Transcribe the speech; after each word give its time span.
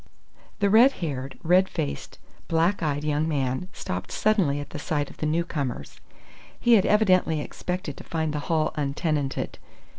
The 0.61 0.69
red 0.71 0.93
haired, 0.93 1.37
red 1.43 1.69
faced, 1.69 2.17
black 2.47 2.81
eyed 2.81 3.03
young 3.03 3.27
man 3.29 3.69
stopped 3.71 4.11
suddenly 4.11 4.59
at 4.59 4.75
sight 4.81 5.11
of 5.11 5.17
the 5.17 5.27
newcomers. 5.27 5.99
He 6.59 6.73
had 6.73 6.87
evidently 6.87 7.39
expected 7.39 7.97
to 7.97 8.03
find 8.03 8.33
the 8.33 8.39
hall 8.49 8.71
untenanted. 8.75 9.59